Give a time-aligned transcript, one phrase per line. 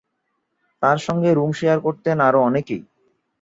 [0.81, 2.81] তাঁর সঙ্গে room share করতেন আরও অনেকেই।